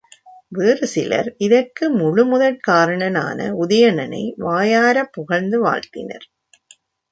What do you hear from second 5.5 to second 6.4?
வாழ்த்தினர்.